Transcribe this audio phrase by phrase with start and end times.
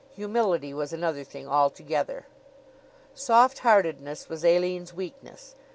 [0.15, 2.25] Humility was another thing altogether.
[3.13, 5.53] Soft heartedness was Aline's weakness.